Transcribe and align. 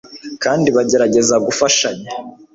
kandi 0.43 0.67
bagerageza 0.75 1.35
gufashanya 1.45 2.09